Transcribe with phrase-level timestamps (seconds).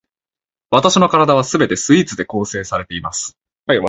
[0.71, 3.37] わたしの身体は全てスイーツで構成されています